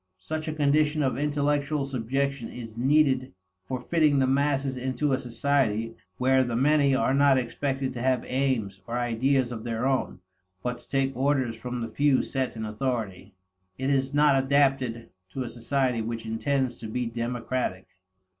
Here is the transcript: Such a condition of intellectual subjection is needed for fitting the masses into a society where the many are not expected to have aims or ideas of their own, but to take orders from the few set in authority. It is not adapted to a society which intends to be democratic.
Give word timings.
Such 0.17 0.47
a 0.47 0.53
condition 0.53 1.03
of 1.03 1.15
intellectual 1.15 1.85
subjection 1.85 2.49
is 2.49 2.75
needed 2.75 3.35
for 3.67 3.79
fitting 3.79 4.17
the 4.17 4.25
masses 4.25 4.75
into 4.75 5.13
a 5.13 5.19
society 5.19 5.95
where 6.17 6.43
the 6.43 6.55
many 6.55 6.95
are 6.95 7.13
not 7.13 7.37
expected 7.37 7.93
to 7.93 8.01
have 8.01 8.25
aims 8.25 8.81
or 8.87 8.97
ideas 8.97 9.51
of 9.51 9.63
their 9.63 9.85
own, 9.85 10.19
but 10.63 10.79
to 10.79 10.87
take 10.89 11.15
orders 11.15 11.55
from 11.55 11.81
the 11.81 11.87
few 11.89 12.23
set 12.23 12.55
in 12.55 12.65
authority. 12.65 13.35
It 13.77 13.91
is 13.91 14.11
not 14.11 14.43
adapted 14.43 15.11
to 15.33 15.43
a 15.43 15.49
society 15.49 16.01
which 16.01 16.25
intends 16.25 16.79
to 16.79 16.87
be 16.87 17.05
democratic. 17.05 17.85